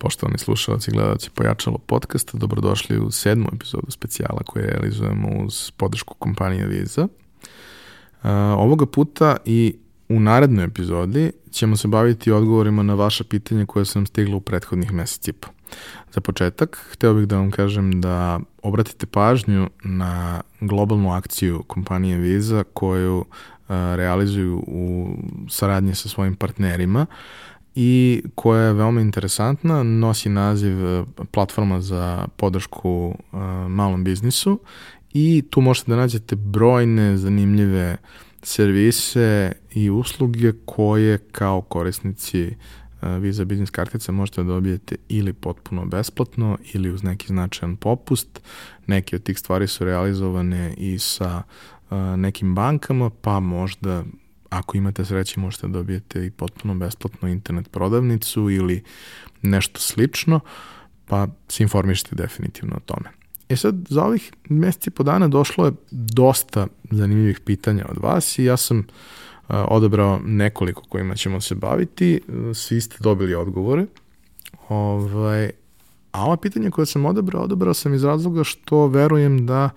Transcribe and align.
Poštovani 0.00 0.38
slušalci 0.38 0.90
i 0.90 0.94
gledalci 0.94 1.30
Pojačalo 1.30 1.78
podcasta, 1.78 2.38
dobrodošli 2.38 2.98
u 2.98 3.10
sedmu 3.10 3.48
epizodu 3.54 3.90
specijala 3.90 4.40
koje 4.46 4.66
realizujemo 4.66 5.28
uz 5.44 5.70
podršku 5.70 6.14
kompanije 6.14 6.66
Visa. 6.66 7.02
Uh, 7.02 7.08
ovoga 8.56 8.86
puta 8.86 9.36
i 9.44 9.76
u 10.08 10.20
narednoj 10.20 10.64
epizodi 10.64 11.32
ćemo 11.50 11.76
se 11.76 11.88
baviti 11.88 12.32
odgovorima 12.32 12.82
na 12.82 12.94
vaša 12.94 13.24
pitanja 13.24 13.66
koje 13.66 13.84
sam 13.84 14.06
stigla 14.06 14.36
u 14.36 14.40
prethodnih 14.40 14.92
mesec 14.92 15.28
i 15.28 15.32
Za 16.12 16.20
početak, 16.20 16.88
hteo 16.92 17.14
bih 17.14 17.26
da 17.26 17.36
vam 17.36 17.50
kažem 17.50 18.00
da 18.00 18.40
obratite 18.62 19.06
pažnju 19.06 19.70
na 19.84 20.42
globalnu 20.60 21.12
akciju 21.12 21.62
kompanije 21.66 22.18
Visa 22.18 22.64
koju 22.74 23.18
uh, 23.18 23.24
realizuju 23.68 24.64
u 24.66 25.16
saradnji 25.48 25.94
sa 25.94 26.08
svojim 26.08 26.36
partnerima. 26.36 27.06
I 27.74 28.22
koja 28.34 28.62
je 28.62 28.72
veoma 28.72 29.00
interesantna, 29.00 29.82
nosi 29.82 30.28
naziv 30.28 30.86
e, 30.86 31.04
platforma 31.30 31.80
za 31.80 32.26
podršku 32.36 33.14
uh, 33.32 33.40
malom 33.68 34.04
biznisu 34.04 34.60
i 35.12 35.42
tu 35.50 35.60
možete 35.60 35.90
da 35.90 35.96
nađete 35.96 36.36
brojne 36.36 37.16
zanimljive 37.16 37.96
servise 38.42 39.52
i 39.74 39.90
usluge 39.90 40.52
koje 40.64 41.18
kao 41.18 41.60
korisnici 41.60 42.46
uh, 42.46 43.08
Visa 43.20 43.44
Business 43.44 43.70
kartica 43.70 44.12
možete 44.12 44.42
da 44.42 44.52
dobijete 44.52 44.96
ili 45.08 45.32
potpuno 45.32 45.84
besplatno 45.84 46.58
ili 46.72 46.90
uz 46.90 47.02
neki 47.02 47.26
značajan 47.26 47.76
popust. 47.76 48.40
Neke 48.86 49.16
od 49.16 49.22
tih 49.22 49.38
stvari 49.38 49.66
su 49.66 49.84
realizovane 49.84 50.74
i 50.76 50.98
sa 50.98 51.42
nekim 52.16 52.54
bankama, 52.54 53.10
pa 53.10 53.40
možda 53.40 54.04
ako 54.50 54.76
imate 54.76 55.04
sreće 55.04 55.40
možete 55.40 55.66
da 55.66 55.72
dobijete 55.72 56.26
i 56.26 56.30
potpuno 56.30 56.74
besplatno 56.74 57.28
internet 57.28 57.70
prodavnicu 57.70 58.50
ili 58.50 58.82
nešto 59.42 59.80
slično, 59.80 60.40
pa 61.06 61.28
se 61.48 61.62
informišite 61.62 62.16
definitivno 62.16 62.76
o 62.76 62.80
tome. 62.80 63.10
E 63.48 63.56
sad, 63.56 63.74
za 63.88 64.04
ovih 64.04 64.32
meseci 64.48 64.90
po 64.90 65.02
dana 65.02 65.28
došlo 65.28 65.66
je 65.66 65.72
dosta 65.90 66.66
zanimljivih 66.90 67.40
pitanja 67.40 67.86
od 67.88 67.98
vas 67.98 68.38
i 68.38 68.44
ja 68.44 68.56
sam 68.56 68.78
uh, 68.78 68.84
odabrao 69.48 70.20
nekoliko 70.24 70.82
kojima 70.82 71.14
ćemo 71.14 71.40
se 71.40 71.54
baviti. 71.54 72.20
Svi 72.54 72.80
ste 72.80 72.96
dobili 73.00 73.34
odgovore. 73.34 73.86
Ovaj, 74.68 75.50
a 76.12 76.24
ova 76.24 76.36
pitanja 76.36 76.70
koje 76.70 76.86
sam 76.86 77.06
odabrao, 77.06 77.42
odabrao 77.42 77.74
sam 77.74 77.94
iz 77.94 78.04
razloga 78.04 78.44
što 78.44 78.86
verujem 78.86 79.46
da 79.46 79.64
uh, 79.64 79.70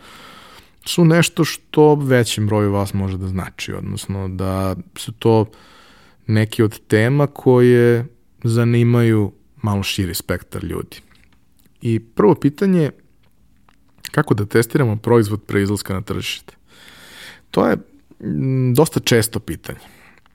su 0.85 1.05
nešto 1.05 1.43
što 1.43 1.95
većem 1.95 2.47
broju 2.47 2.71
vas 2.71 2.93
može 2.93 3.17
da 3.17 3.27
znači, 3.27 3.73
odnosno 3.73 4.27
da 4.27 4.75
su 4.97 5.11
to 5.11 5.45
neki 6.27 6.63
od 6.63 6.79
tema 6.87 7.27
koje 7.27 8.07
zanimaju 8.43 9.31
malo 9.61 9.83
širi 9.83 10.13
spektar 10.13 10.63
ljudi. 10.63 10.97
I 11.81 11.99
prvo 11.99 12.35
pitanje 12.35 12.81
je 12.81 12.91
kako 14.11 14.33
da 14.33 14.45
testiramo 14.45 14.95
proizvod 14.95 15.43
pre 15.43 15.61
izlaska 15.61 15.93
na 15.93 16.01
tržište. 16.01 16.55
To 17.51 17.67
je 17.67 17.77
dosta 18.73 18.99
često 18.99 19.39
pitanje. 19.39 19.79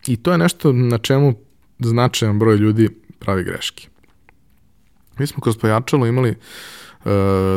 I 0.06 0.16
to 0.16 0.32
je 0.32 0.38
nešto 0.38 0.72
na 0.72 0.98
čemu 0.98 1.34
značajan 1.78 2.38
broj 2.38 2.56
ljudi 2.56 2.88
pravi 3.18 3.44
greške. 3.44 3.88
Mi 5.18 5.26
smo 5.26 5.40
kroz 5.40 5.58
pojačalo 5.58 6.06
imali 6.06 6.30
e, 6.30 6.36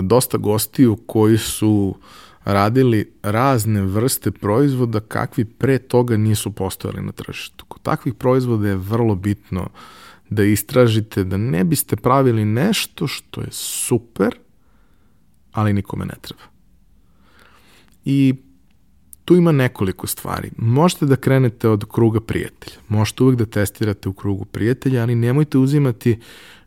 dosta 0.01 0.37
gostiju 0.37 0.95
koji 1.05 1.37
su 1.37 1.95
e, 1.95 2.30
radili 2.45 3.13
razne 3.23 3.81
vrste 3.81 4.31
proizvoda 4.31 4.99
kakvi 4.99 5.45
pre 5.45 5.77
toga 5.77 6.17
nisu 6.17 6.51
postojali 6.51 7.01
na 7.01 7.11
tržištu. 7.11 7.65
Kod 7.65 7.81
takvih 7.81 8.13
proizvoda 8.13 8.67
je 8.67 8.75
vrlo 8.75 9.15
bitno 9.15 9.69
da 10.29 10.43
istražite 10.43 11.23
da 11.23 11.37
ne 11.37 11.63
biste 11.63 11.95
pravili 11.95 12.45
nešto 12.45 13.07
što 13.07 13.41
je 13.41 13.47
super, 13.51 14.35
ali 15.51 15.73
nikome 15.73 16.05
ne 16.05 16.15
treba. 16.21 16.43
I 18.05 18.35
tu 19.25 19.35
ima 19.35 19.51
nekoliko 19.51 20.07
stvari. 20.07 20.51
Možete 20.57 21.05
da 21.05 21.15
krenete 21.15 21.69
od 21.69 21.85
kruga 21.91 22.19
prijatelja. 22.19 22.75
Možete 22.87 23.23
uvek 23.23 23.37
da 23.37 23.45
testirate 23.45 24.09
u 24.09 24.13
krugu 24.13 24.45
prijatelja, 24.45 25.01
ali 25.01 25.15
nemojte 25.15 25.57
uzimati 25.57 26.19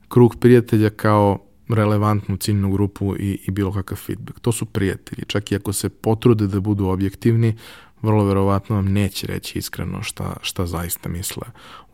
krug 0.09 0.37
prijatelja 0.41 0.91
kao 0.91 1.44
relevantnu 1.69 2.37
ciljnu 2.37 2.71
grupu 2.71 3.17
i, 3.19 3.39
i 3.47 3.51
bilo 3.51 3.73
kakav 3.73 3.99
feedback. 3.99 4.41
To 4.41 4.53
su 4.53 4.67
prijatelji. 4.67 5.25
Čak 5.27 5.53
i 5.53 5.57
ako 5.57 5.73
se 5.73 5.89
potrude 5.89 6.47
da 6.47 6.61
budu 6.61 6.87
objektivni, 6.87 7.57
vrlo 8.03 8.25
verovatno 8.25 8.77
vam 8.77 8.93
neće 8.93 9.27
reći 9.27 9.59
iskreno 9.59 10.03
šta, 10.03 10.37
šta 10.43 10.67
zaista 10.67 11.09
misle 11.09 11.43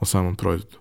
o 0.01 0.05
samom 0.05 0.37
proizvodu. 0.37 0.77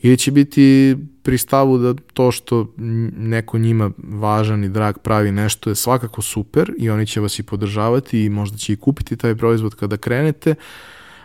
Ili 0.00 0.18
će 0.18 0.30
biti 0.30 0.96
pri 1.22 1.38
stavu 1.38 1.78
da 1.78 1.94
to 1.94 2.32
što 2.32 2.74
neko 3.16 3.58
njima 3.58 3.90
važan 3.98 4.64
i 4.64 4.68
drag 4.68 4.98
pravi 4.98 5.32
nešto 5.32 5.70
je 5.70 5.76
svakako 5.76 6.22
super 6.22 6.72
i 6.78 6.90
oni 6.90 7.06
će 7.06 7.20
vas 7.20 7.38
i 7.38 7.42
podržavati 7.42 8.24
i 8.24 8.28
možda 8.28 8.58
će 8.58 8.72
i 8.72 8.76
kupiti 8.76 9.16
taj 9.16 9.34
proizvod 9.34 9.74
kada 9.74 9.96
krenete, 9.96 10.54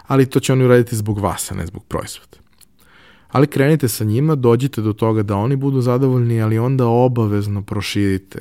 ali 0.07 0.29
to 0.29 0.39
će 0.39 0.53
oni 0.53 0.65
uraditi 0.65 0.95
zbog 0.95 1.19
vas, 1.19 1.51
a 1.51 1.55
ne 1.55 1.65
zbog 1.65 1.83
proizvoda 1.83 2.46
ali 3.27 3.47
krenite 3.47 3.87
sa 3.87 4.03
njima, 4.03 4.35
dođite 4.35 4.81
do 4.81 4.93
toga 4.93 5.23
da 5.23 5.35
oni 5.35 5.55
budu 5.55 5.81
zadovoljni, 5.81 6.41
ali 6.41 6.59
onda 6.59 6.85
obavezno 6.87 7.61
proširite 7.61 8.39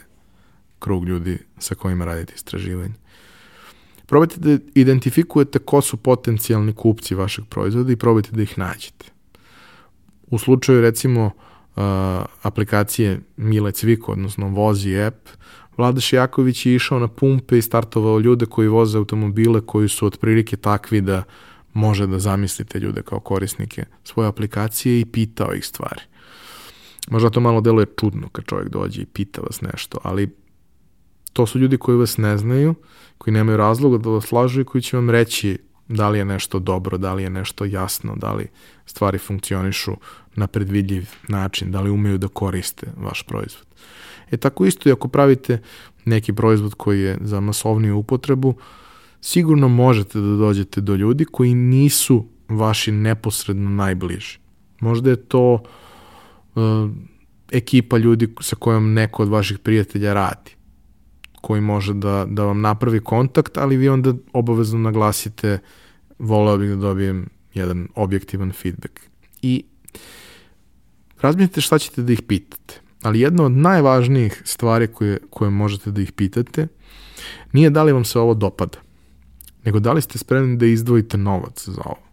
krug 0.79 1.05
ljudi 1.05 1.39
sa 1.59 1.75
kojima 1.75 2.05
radite 2.05 2.33
istraživanje. 2.37 2.95
Probajte 4.07 4.41
da 4.41 4.59
identifikujete 4.75 5.59
ko 5.59 5.81
su 5.81 5.97
potencijalni 5.97 6.73
kupci 6.73 7.15
vašeg 7.15 7.45
proizvoda 7.45 7.93
i 7.93 7.97
probajte 7.97 8.31
da 8.33 8.43
ih 8.43 8.59
nađete. 8.59 9.07
U 10.27 10.39
slučaju 10.39 10.81
recimo 10.81 11.25
uh, 11.25 11.83
aplikacije 12.43 13.21
Mile 13.37 13.73
Cviko, 13.73 14.13
odnosno 14.13 14.49
Vozi 14.49 15.01
app, 15.01 15.29
Vlada 15.77 16.01
Šijaković 16.01 16.67
je 16.67 16.75
išao 16.75 16.99
na 16.99 17.09
pumpe 17.09 17.59
i 17.59 17.63
startovao 17.63 18.19
ljude 18.19 18.47
koji 18.47 18.69
voze 18.69 18.99
automobile 18.99 19.61
koji 19.61 19.89
su 19.89 20.07
otprilike 20.07 20.57
takvi 20.57 21.01
da 21.01 21.23
može 21.77 22.07
da 22.07 22.19
zamislite 22.19 22.79
ljude 22.79 23.03
kao 23.03 23.21
korisnike 23.21 23.85
svoje 24.05 24.29
aplikacije 24.29 25.01
i 25.01 25.05
pitao 25.05 25.55
ih 25.55 25.67
stvari. 25.67 26.01
Možda 27.11 27.31
to 27.31 27.41
malo 27.41 27.61
deluje 27.61 27.87
čudno 28.01 28.29
kad 28.29 28.45
čovjek 28.45 28.69
dođe 28.69 29.03
i 29.03 29.07
pita 29.07 29.41
vas 29.41 29.61
nešto, 29.61 29.99
ali 30.03 30.37
to 31.33 31.47
su 31.47 31.59
ljudi 31.59 31.79
koji 31.79 31.99
vas 31.99 32.17
ne 32.19 32.39
znaju, 32.39 32.75
koji 33.19 33.35
nemaju 33.35 33.57
razloga 33.57 33.99
da 33.99 34.11
vas 34.11 34.33
lažu 34.33 34.61
i 34.61 34.65
koji 34.65 34.83
će 34.83 34.97
vam 34.97 35.11
reći 35.11 35.59
da 35.89 36.09
li 36.09 36.19
je 36.19 36.25
nešto 36.25 36.59
dobro, 36.59 36.99
da 36.99 37.15
li 37.15 37.23
je 37.23 37.31
nešto 37.31 37.65
jasno, 37.65 38.17
da 38.17 38.33
li 38.33 38.49
stvari 38.87 39.19
funkcionišu 39.19 39.97
na 40.35 40.47
predvidljiv 40.47 41.11
način, 41.29 41.71
da 41.71 41.81
li 41.81 41.91
umeju 41.91 42.19
da 42.19 42.29
koriste 42.29 42.87
vaš 42.97 43.23
proizvod. 43.23 43.67
E 44.31 44.37
tako 44.37 44.67
isto 44.67 44.89
i 44.89 44.93
ako 44.93 45.09
pravite 45.09 45.63
neki 46.05 46.33
proizvod 46.33 46.75
koji 46.75 47.01
je 47.01 47.19
za 47.21 47.41
masovniju 47.41 47.97
upotrebu, 47.97 48.49
uh, 48.49 48.57
sigurno 49.21 49.69
možete 49.69 50.21
da 50.21 50.37
dođete 50.37 50.81
do 50.81 50.95
ljudi 50.95 51.25
koji 51.25 51.55
nisu 51.55 52.27
vaši 52.49 52.93
neposredno 52.93 53.71
najbliži. 53.71 54.39
Možda 54.81 55.11
je 55.11 55.17
to 55.17 55.63
uh, 56.55 56.91
ekipa 57.53 57.99
ljudi 57.99 58.35
sa 58.41 58.57
kojom 58.57 58.93
neko 58.93 59.23
od 59.23 59.29
vaših 59.29 59.59
prijatelja 59.59 60.15
radi, 60.15 60.51
koji 61.41 61.61
može 61.61 61.95
da, 61.95 62.27
da 62.29 62.45
vam 62.45 62.61
napravi 62.61 63.01
kontakt, 63.01 63.59
ali 63.59 63.77
vi 63.77 63.89
onda 63.89 64.15
obavezno 64.33 64.79
naglasite 64.79 65.59
voleo 66.19 66.59
bih 66.59 66.71
da 66.71 66.77
dobijem 66.77 67.29
jedan 67.55 67.89
objektivan 67.95 68.53
feedback. 68.53 69.01
I 69.43 69.65
razmislite 71.21 71.61
šta 71.61 71.79
ćete 71.79 72.03
da 72.03 72.13
ih 72.13 72.23
pitate. 72.23 72.81
Ali 73.03 73.21
jedna 73.21 73.45
od 73.45 73.53
najvažnijih 73.53 74.43
stvari 74.45 74.87
koje, 74.87 75.19
koje 75.31 75.51
možete 75.51 75.91
da 75.91 76.01
ih 76.01 76.13
pitate 76.13 76.67
nije 77.53 77.71
da 77.71 77.83
li 77.83 77.93
vam 77.93 78.05
se 78.05 78.19
ovo 78.19 78.35
dopada 78.35 78.86
nego 79.67 79.81
da 79.81 79.93
li 79.93 80.03
ste 80.03 80.19
spremni 80.19 80.57
da 80.57 80.67
izdvojite 80.67 81.17
novac 81.17 81.69
za 81.69 81.83
ovo. 81.85 82.07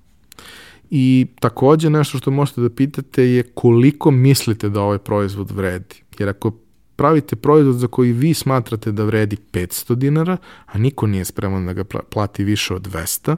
I 0.89 1.27
takođe 1.39 1.89
nešto 1.89 2.17
što 2.17 2.31
možete 2.31 2.61
da 2.61 2.69
pitate 2.69 3.23
je 3.23 3.43
koliko 3.43 4.11
mislite 4.11 4.69
da 4.69 4.81
ovaj 4.81 4.97
proizvod 4.97 5.51
vredi. 5.51 5.95
Jer 6.19 6.29
ako 6.29 6.51
pravite 6.95 7.35
proizvod 7.35 7.75
za 7.75 7.87
koji 7.87 8.11
vi 8.11 8.33
smatrate 8.33 8.91
da 8.91 9.03
vredi 9.03 9.37
500 9.51 9.95
dinara, 9.95 10.37
a 10.65 10.77
niko 10.77 11.07
nije 11.07 11.25
spreman 11.25 11.65
da 11.65 11.73
ga 11.73 11.83
plati 11.83 12.43
više 12.43 12.73
od 12.73 12.87
200, 12.87 13.35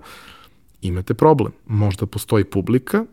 imate 0.82 1.14
problem. 1.14 1.52
Možda 1.66 2.06
postoji 2.06 2.44
publika, 2.44 3.06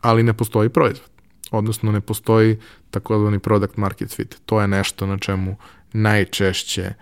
ali 0.00 0.22
ne 0.22 0.32
postoji 0.32 0.68
proizvod. 0.68 1.10
Odnosno 1.50 1.92
ne 1.92 2.00
postoji 2.00 2.58
takozvani 2.90 3.38
product 3.38 3.76
market 3.76 4.14
fit. 4.14 4.36
To 4.46 4.60
je 4.60 4.68
nešto 4.68 5.06
na 5.06 5.18
čemu 5.18 5.56
najčešće 5.92 6.92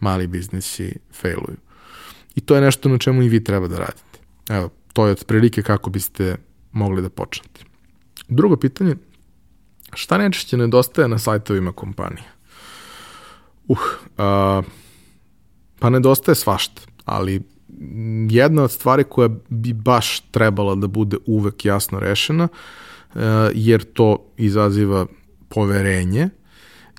mali 0.00 0.26
biznisi 0.26 0.96
failuju. 1.12 1.56
I 2.34 2.40
to 2.40 2.54
je 2.54 2.60
nešto 2.60 2.88
na 2.88 2.98
čemu 2.98 3.22
i 3.22 3.28
vi 3.28 3.44
treba 3.44 3.68
da 3.68 3.78
radite. 3.78 4.18
Evo, 4.48 4.70
to 4.92 5.06
je 5.06 5.12
otprilike 5.12 5.62
kako 5.62 5.90
biste 5.90 6.36
mogli 6.72 7.02
da 7.02 7.08
počnete. 7.08 7.64
Drugo 8.28 8.56
pitanje, 8.56 8.96
šta 9.94 10.18
nečešće 10.18 10.56
nedostaje 10.56 11.08
na 11.08 11.18
sajtovima 11.18 11.72
kompanije? 11.72 12.28
Uh, 13.68 13.78
a, 14.18 14.62
pa 15.78 15.90
nedostaje 15.90 16.34
svašta, 16.34 16.82
ali 17.04 17.42
jedna 18.28 18.62
od 18.62 18.70
stvari 18.70 19.04
koja 19.04 19.28
bi 19.48 19.72
baš 19.72 20.20
trebala 20.20 20.74
da 20.74 20.86
bude 20.86 21.16
uvek 21.26 21.64
jasno 21.64 22.00
rešena, 22.00 22.48
jer 23.54 23.84
to 23.92 24.32
izaziva 24.36 25.06
poverenje 25.48 26.28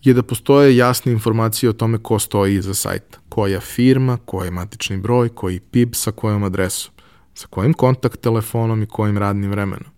je 0.03 0.13
da 0.13 0.23
postoje 0.23 0.77
jasne 0.77 1.11
informacije 1.11 1.69
o 1.69 1.73
tome 1.73 1.97
ko 2.03 2.19
stoji 2.19 2.55
iza 2.55 2.73
sajta. 2.73 3.19
Koja 3.29 3.59
firma, 3.59 4.17
koji 4.25 4.51
matični 4.51 4.97
broj, 4.97 5.29
koji 5.29 5.59
PIB 5.59 5.95
sa 5.95 6.11
kojom 6.11 6.43
adresom, 6.43 6.93
sa 7.33 7.47
kojim 7.47 7.73
kontakt 7.73 8.21
telefonom 8.21 8.83
i 8.83 8.87
kojim 8.87 9.17
radnim 9.17 9.51
vremenom. 9.51 9.91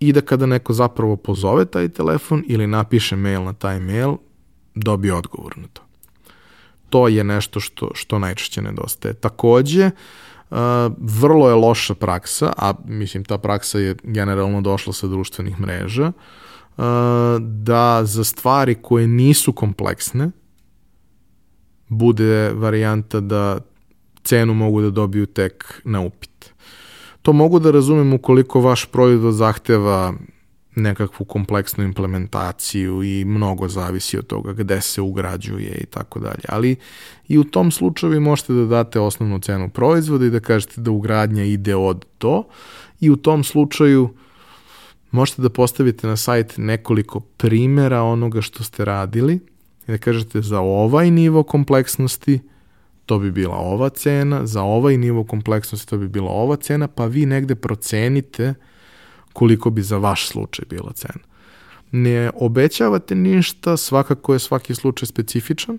I 0.00 0.12
da 0.12 0.20
kada 0.20 0.46
neko 0.46 0.72
zapravo 0.72 1.16
pozove 1.16 1.64
taj 1.64 1.88
telefon 1.88 2.44
ili 2.46 2.66
napiše 2.66 3.16
mail 3.16 3.44
na 3.44 3.52
taj 3.52 3.80
mail, 3.80 4.16
dobije 4.74 5.14
odgovor 5.14 5.58
na 5.58 5.66
to. 5.72 5.82
To 6.88 7.08
je 7.08 7.24
nešto 7.24 7.60
što, 7.60 7.90
što 7.94 8.18
najčešće 8.18 8.62
nedostaje. 8.62 9.14
Takođe, 9.14 9.90
vrlo 10.98 11.48
je 11.48 11.54
loša 11.54 11.94
praksa, 11.94 12.52
a 12.56 12.74
mislim 12.84 13.24
ta 13.24 13.38
praksa 13.38 13.78
je 13.78 13.96
generalno 14.02 14.60
došla 14.60 14.92
sa 14.92 15.06
društvenih 15.06 15.60
mreža, 15.60 16.12
da 17.40 18.04
za 18.04 18.24
stvari 18.24 18.74
koje 18.82 19.06
nisu 19.06 19.52
kompleksne 19.52 20.30
bude 21.88 22.50
varijanta 22.54 23.20
da 23.20 23.58
cenu 24.24 24.54
mogu 24.54 24.80
da 24.80 24.90
dobiju 24.90 25.26
tek 25.26 25.80
na 25.84 26.00
upit. 26.00 26.52
To 27.22 27.32
mogu 27.32 27.58
da 27.58 27.70
razumem 27.70 28.12
ukoliko 28.12 28.60
vaš 28.60 28.86
proizvod 28.86 29.34
zahteva 29.34 30.14
nekakvu 30.76 31.26
kompleksnu 31.26 31.84
implementaciju 31.84 33.02
i 33.02 33.24
mnogo 33.24 33.68
zavisi 33.68 34.18
od 34.18 34.26
toga 34.26 34.52
gde 34.52 34.80
se 34.80 35.00
ugrađuje 35.00 35.78
i 35.80 35.86
tako 35.86 36.20
dalje. 36.20 36.44
Ali 36.48 36.76
i 37.28 37.38
u 37.38 37.44
tom 37.44 37.70
slučaju 37.70 38.12
vi 38.12 38.20
možete 38.20 38.52
da 38.52 38.64
date 38.64 39.00
osnovnu 39.00 39.38
cenu 39.38 39.68
proizvoda 39.68 40.26
i 40.26 40.30
da 40.30 40.40
kažete 40.40 40.80
da 40.80 40.90
ugradnja 40.90 41.44
ide 41.44 41.76
od 41.76 42.04
to 42.18 42.44
i 43.00 43.10
u 43.10 43.16
tom 43.16 43.44
slučaju 43.44 44.08
možete 45.10 45.42
da 45.42 45.48
postavite 45.48 46.06
na 46.06 46.16
sajt 46.16 46.54
nekoliko 46.56 47.20
primera 47.20 48.02
onoga 48.02 48.40
što 48.40 48.64
ste 48.64 48.84
radili 48.84 49.34
i 49.88 49.92
da 49.92 49.98
kažete 49.98 50.42
za 50.42 50.60
ovaj 50.60 51.10
nivo 51.10 51.42
kompleksnosti 51.42 52.40
to 53.06 53.18
bi 53.18 53.30
bila 53.30 53.56
ova 53.56 53.88
cena, 53.88 54.46
za 54.46 54.62
ovaj 54.62 54.96
nivo 54.96 55.24
kompleksnosti 55.24 55.86
to 55.86 55.96
bi 55.98 56.08
bila 56.08 56.30
ova 56.30 56.56
cena, 56.56 56.88
pa 56.88 57.06
vi 57.06 57.26
negde 57.26 57.54
procenite 57.54 58.48
uh, 58.48 58.54
koliko 59.36 59.70
bi 59.70 59.82
za 59.82 59.98
vaš 59.98 60.28
slučaj 60.28 60.64
bila 60.70 60.92
cena. 60.92 61.24
Ne 61.92 62.30
obećavate 62.34 63.14
ništa, 63.14 63.76
svakako 63.76 64.32
je 64.32 64.38
svaki 64.38 64.74
slučaj 64.74 65.06
specifičan, 65.06 65.78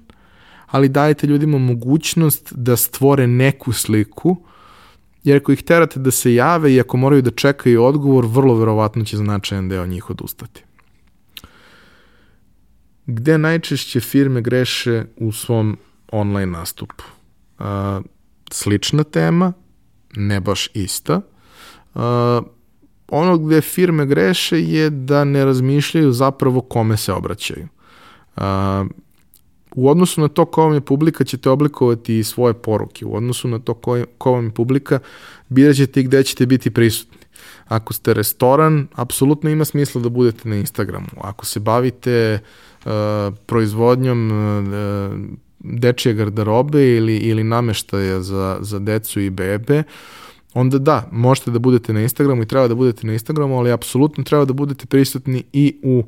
ali 0.68 0.90
dajete 0.90 1.28
ljudima 1.28 1.58
mogućnost 1.58 2.54
da 2.54 2.76
stvore 2.76 3.28
neku 3.28 3.74
sliku, 3.74 4.36
jer 5.28 5.38
ako 5.38 5.52
ih 5.52 5.64
terate 5.64 6.00
da 6.00 6.12
se 6.12 6.34
jave 6.34 6.74
i 6.74 6.80
ako 6.80 6.98
moraju 6.98 7.22
da 7.22 7.32
čekaju 7.32 7.84
odgovor, 7.84 8.26
vrlo 8.26 8.56
verovatno 8.56 9.04
će 9.06 9.18
značajan 9.18 9.70
deo 9.70 9.86
njih 9.86 10.10
odustati. 10.10 10.64
Gde 13.06 13.38
najčešće 13.38 14.00
firme 14.00 14.42
greše 14.42 15.06
u 15.18 15.32
svom 15.32 15.78
online 16.12 16.52
nastupu? 16.52 17.04
Uh, 17.60 17.66
slična 18.52 19.04
tema, 19.04 19.54
ne 20.16 20.40
baš 20.40 20.70
ista. 20.74 21.22
Uh, 21.96 22.02
ono 23.08 23.38
gde 23.38 23.62
firme 23.62 24.06
greše 24.06 24.62
je 24.62 24.90
da 24.90 25.24
ne 25.24 25.46
razmišljaju 25.46 26.12
zapravo 26.12 26.62
kome 26.62 26.98
se 26.98 27.14
obraćaju. 27.14 27.68
Uh, 28.38 28.44
u 29.78 29.90
odnosu 29.90 30.22
na 30.22 30.28
to 30.28 30.46
ko 30.46 30.62
vam 30.62 30.74
je 30.74 30.82
publika 30.82 31.24
ćete 31.24 31.50
oblikovati 31.50 32.20
i 32.20 32.24
svoje 32.24 32.54
poruke. 32.54 33.06
U 33.06 33.16
odnosu 33.16 33.48
na 33.48 33.60
to 33.60 33.74
ko, 33.74 34.04
ko 34.18 34.32
vam 34.32 34.46
je 34.46 34.52
publika 34.52 35.00
birat 35.50 35.76
ćete 35.76 36.00
i 36.00 36.04
gde 36.04 36.24
ćete 36.24 36.46
biti 36.46 36.72
prisutni. 36.72 37.18
Ako 37.68 37.94
ste 37.94 38.14
restoran, 38.14 38.88
apsolutno 38.96 39.50
ima 39.50 39.66
smisla 39.66 40.02
da 40.02 40.10
budete 40.10 40.50
na 40.50 40.56
Instagramu. 40.56 41.08
Ako 41.22 41.46
se 41.46 41.60
bavite 41.60 42.40
uh, 42.86 42.92
proizvodnjom 43.46 44.32
uh, 44.32 45.14
dečije 45.60 46.14
garderobe 46.14 46.98
ili, 46.98 47.18
ili 47.18 47.44
nameštaja 47.44 48.22
za, 48.22 48.58
za 48.62 48.80
decu 48.80 49.20
i 49.20 49.30
bebe, 49.30 49.80
uh, 49.80 49.86
onda 50.60 50.78
da, 50.78 51.10
možete 51.12 51.52
da 51.52 51.60
budete 51.60 51.94
na 51.94 52.02
Instagramu 52.02 52.42
i 52.42 52.46
treba 52.46 52.68
da 52.68 52.76
budete 52.76 53.08
na 53.08 53.14
Instagramu, 53.14 53.58
ali 53.58 53.72
apsolutno 53.72 54.24
treba 54.24 54.46
da 54.46 54.54
budete 54.54 54.86
prisutni 54.86 55.44
i 55.54 55.76
u 55.84 56.04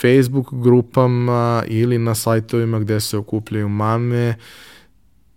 Facebook 0.00 0.54
grupama 0.54 1.64
ili 1.66 1.98
na 1.98 2.14
sajtovima 2.14 2.78
gde 2.78 3.00
se 3.00 3.16
okupljaju 3.16 3.68
mame, 3.68 4.34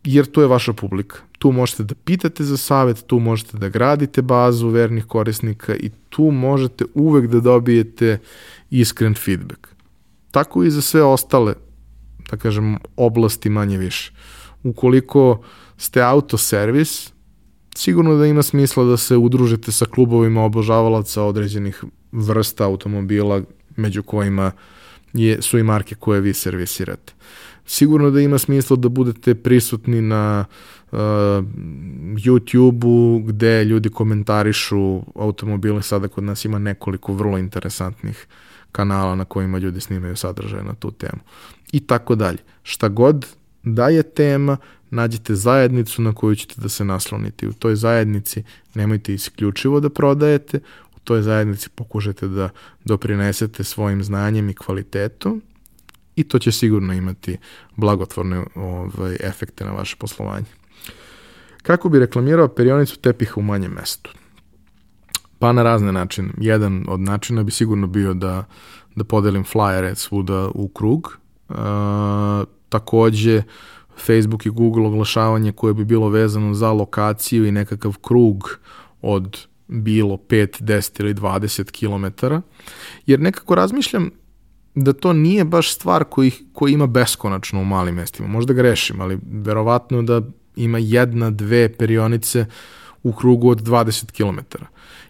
jer 0.03 0.25
tu 0.25 0.41
je 0.41 0.47
vaša 0.47 0.73
publika. 0.73 1.17
Tu 1.39 1.51
možete 1.51 1.83
da 1.83 1.95
pitate 1.95 2.43
za 2.43 2.57
savet, 2.57 3.03
tu 3.07 3.19
možete 3.19 3.57
da 3.57 3.69
gradite 3.69 4.21
bazu 4.21 4.67
vernih 4.67 5.05
korisnika 5.05 5.75
i 5.75 5.89
tu 6.09 6.31
možete 6.31 6.85
uvek 6.93 7.27
da 7.27 7.39
dobijete 7.39 8.17
iskren 8.69 9.15
feedback. 9.15 9.67
Tako 10.31 10.63
i 10.63 10.71
za 10.71 10.81
sve 10.81 11.03
ostale, 11.03 11.53
da 12.31 12.37
kažem, 12.37 12.77
oblasti 12.97 13.49
manje 13.49 13.77
više. 13.77 14.11
Ukoliko 14.63 15.41
ste 15.77 16.01
autoservis, 16.01 17.11
sigurno 17.75 18.15
da 18.15 18.25
ima 18.25 18.43
smisla 18.43 18.83
da 18.83 18.97
se 18.97 19.17
udružite 19.17 19.71
sa 19.71 19.85
klubovima 19.85 20.43
obožavalaca 20.43 21.23
određenih 21.23 21.83
vrsta 22.11 22.65
automobila, 22.65 23.41
među 23.75 24.03
kojima 24.03 24.51
je, 25.13 25.41
su 25.41 25.59
i 25.59 25.63
marke 25.63 25.95
koje 25.95 26.21
vi 26.21 26.33
servisirate. 26.33 27.13
Sigurno 27.65 28.11
da 28.11 28.21
ima 28.21 28.37
smisla 28.37 28.75
da 28.75 28.89
budete 28.89 29.35
prisutni 29.35 30.01
na 30.01 30.45
uh, 30.91 30.97
YouTube-u 32.17 33.23
gde 33.25 33.63
ljudi 33.63 33.89
komentarišu 33.89 35.01
automobile, 35.15 35.81
sada 35.81 36.07
kod 36.07 36.23
nas 36.23 36.45
ima 36.45 36.59
nekoliko 36.59 37.13
vrlo 37.13 37.37
interesantnih 37.37 38.27
kanala 38.71 39.15
na 39.15 39.25
kojima 39.25 39.57
ljudi 39.57 39.79
snimaju 39.79 40.15
sadržaje 40.15 40.63
na 40.63 40.73
tu 40.73 40.91
temu. 40.91 41.21
I 41.71 41.79
tako 41.79 42.15
dalje. 42.15 42.37
Šta 42.63 42.87
god 42.87 43.27
da 43.63 43.89
je 43.89 44.03
tema, 44.03 44.57
nađite 44.89 45.35
zajednicu 45.35 46.01
na 46.01 46.13
koju 46.13 46.35
ćete 46.35 46.61
da 46.61 46.69
se 46.69 46.85
naslonite. 46.85 47.47
U 47.47 47.53
toj 47.53 47.75
zajednici 47.75 48.43
nemojte 48.73 49.13
isključivo 49.13 49.79
da 49.79 49.89
prodajete, 49.89 50.59
toj 51.03 51.21
zajednici 51.21 51.69
pokušajte 51.69 52.27
da 52.27 52.49
doprinesete 52.85 53.63
svojim 53.63 54.03
znanjem 54.03 54.49
i 54.49 54.53
kvalitetom 54.53 55.41
i 56.15 56.23
to 56.23 56.39
će 56.39 56.51
sigurno 56.51 56.93
imati 56.93 57.37
blagotvorne 57.75 58.43
ovaj, 58.55 59.17
efekte 59.19 59.65
na 59.65 59.71
vaše 59.71 59.95
poslovanje. 59.99 60.45
Kako 61.63 61.89
bi 61.89 61.99
reklamirao 61.99 62.47
perionicu 62.47 62.99
tepiha 62.99 63.33
u 63.35 63.41
manjem 63.41 63.71
mestu? 63.71 64.13
Pa 65.39 65.51
na 65.51 65.63
razne 65.63 65.91
načine. 65.91 66.29
Jedan 66.37 66.85
od 66.87 66.99
načina 66.99 67.43
bi 67.43 67.51
sigurno 67.51 67.87
bio 67.87 68.13
da, 68.13 68.45
da 68.95 69.03
podelim 69.03 69.43
flyere 69.43 69.95
svuda 69.95 70.49
u 70.53 70.67
krug. 70.67 71.17
Uh, 71.49 71.55
takođe, 72.69 73.43
Facebook 73.97 74.45
i 74.45 74.49
Google 74.49 74.87
oglašavanje 74.87 75.51
koje 75.51 75.73
bi 75.73 75.85
bilo 75.85 76.09
vezano 76.09 76.53
za 76.53 76.71
lokaciju 76.71 77.45
i 77.45 77.51
nekakav 77.51 77.97
krug 78.01 78.59
od 79.01 79.47
bilo 79.67 80.17
5, 80.17 80.61
10 80.61 81.01
ili 81.01 81.13
20 81.13 81.71
km. 81.71 82.25
Jer 83.05 83.19
nekako 83.19 83.55
razmišljam 83.55 84.09
da 84.75 84.93
to 84.93 85.13
nije 85.13 85.43
baš 85.43 85.73
stvar 85.73 86.03
koji, 86.03 86.31
koji 86.53 86.73
ima 86.73 86.87
beskonačno 86.87 87.61
u 87.61 87.65
malim 87.65 87.95
mestima. 87.95 88.27
Možda 88.27 88.53
grešim, 88.53 89.01
ali 89.01 89.19
verovatno 89.31 90.01
da 90.01 90.21
ima 90.55 90.77
jedna, 90.77 91.29
dve 91.29 91.73
perionice 91.73 92.45
u 93.03 93.13
krugu 93.13 93.49
od 93.49 93.61
20 93.61 94.11
km. 94.11 94.63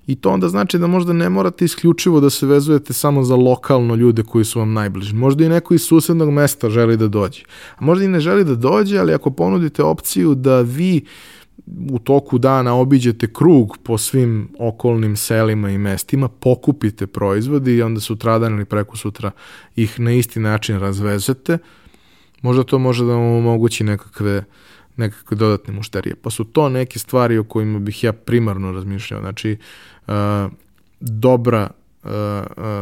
I 0.08 0.16
to 0.16 0.32
onda 0.32 0.50
znači 0.50 0.78
da 0.78 0.88
možda 0.88 1.14
ne 1.14 1.30
morate 1.30 1.66
isključivo 1.66 2.20
da 2.20 2.30
se 2.30 2.46
vezujete 2.46 2.94
samo 2.94 3.24
za 3.24 3.36
lokalno 3.36 3.96
ljude 3.96 4.24
koji 4.24 4.46
su 4.46 4.60
vam 4.60 4.74
najbliži. 4.74 5.16
Možda 5.16 5.46
i 5.46 5.50
neko 5.50 5.74
iz 5.74 5.82
susednog 5.82 6.32
mesta 6.32 6.70
želi 6.70 6.98
da 6.98 7.08
dođe. 7.08 7.44
A 7.76 7.86
možda 7.86 8.06
i 8.06 8.08
ne 8.08 8.20
želi 8.20 8.44
da 8.44 8.56
dođe, 8.56 8.98
ali 8.98 9.14
ako 9.14 9.32
ponudite 9.32 9.84
opciju 9.84 10.36
da 10.36 10.62
vi 10.62 11.06
u 11.92 12.00
toku 12.00 12.38
dana 12.38 12.74
obiđete 12.74 13.34
krug 13.34 13.78
po 13.84 13.98
svim 13.98 14.50
okolnim 14.60 15.16
selima 15.16 15.70
i 15.70 15.78
mestima, 15.78 16.28
pokupite 16.28 17.08
proizvode 17.08 17.76
i 17.76 17.82
onda 17.82 18.00
sutradan 18.00 18.54
ili 18.54 18.66
preko 18.66 18.98
sutra 18.98 19.32
ih 19.76 20.00
na 20.00 20.12
isti 20.12 20.40
način 20.40 20.80
razvezete, 20.80 21.58
možda 22.42 22.64
to 22.64 22.80
može 22.80 23.06
da 23.06 23.12
vam 23.12 23.36
omogući 23.38 23.84
nekakve 23.84 24.44
nekakve 24.98 25.38
dodatne 25.38 25.74
mušterije. 25.74 26.16
Pa 26.16 26.30
su 26.30 26.44
to 26.44 26.70
neke 26.70 27.00
stvari 27.00 27.38
o 27.38 27.44
kojima 27.44 27.80
bih 27.80 28.04
ja 28.04 28.14
primarno 28.14 28.72
razmišljao. 28.72 29.22
Znači, 29.22 29.58
uh, 30.08 30.14
dobra 31.00 31.70
uh, 32.04 32.10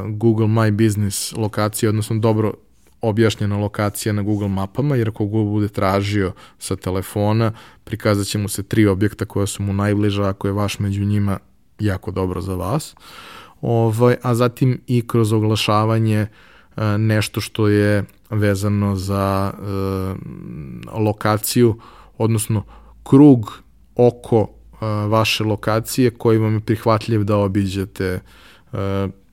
Google 0.09 0.47
My 0.47 0.71
Business 0.71 1.33
lokacija, 1.33 1.89
odnosno 1.89 2.19
dobro 2.19 2.53
objašnjena 3.01 3.57
lokacija 3.57 4.13
na 4.13 4.21
Google 4.21 4.47
mapama, 4.47 4.95
jer 4.95 5.09
ako 5.09 5.25
Google 5.25 5.51
bude 5.51 5.67
tražio 5.67 6.33
sa 6.59 6.75
telefona, 6.75 7.51
prikazat 7.83 8.27
će 8.27 8.37
mu 8.37 8.47
se 8.47 8.63
tri 8.63 8.87
objekta 8.87 9.25
koja 9.25 9.45
su 9.45 9.63
mu 9.63 9.73
najbliža, 9.73 10.29
ako 10.29 10.47
je 10.47 10.53
vaš 10.53 10.79
među 10.79 11.05
njima 11.05 11.39
jako 11.79 12.11
dobro 12.11 12.41
za 12.41 12.55
vas. 12.55 12.95
Ovaj, 13.61 14.15
a 14.21 14.35
zatim 14.35 14.81
i 14.87 15.07
kroz 15.07 15.33
oglašavanje 15.33 16.21
uh, 16.21 16.83
nešto 16.97 17.41
što 17.41 17.67
je 17.67 18.03
vezano 18.29 18.95
za 18.95 19.53
uh, 19.53 20.17
lokaciju 20.99 21.79
odnosno 22.17 22.63
krug 23.03 23.63
oko 23.95 24.41
uh, 24.41 24.79
vaše 25.09 25.43
lokacije 25.43 26.11
koji 26.11 26.37
vam 26.37 26.53
je 26.53 26.59
prihvatljiv 26.59 27.23
da 27.23 27.37
obiđete 27.37 28.19
uh, 28.71 28.79